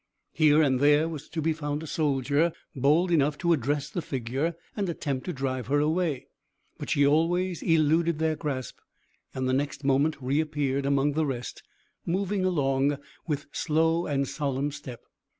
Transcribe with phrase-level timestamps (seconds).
[0.33, 4.55] Here and there was to be found a soldier bold enough to address the figure,
[4.75, 6.25] and attempt to drive her away;
[6.79, 8.79] but she always eluded their grasp,
[9.35, 11.61] and the next moment reappeared among the rest,
[12.03, 15.01] moving along with slow and solemn step.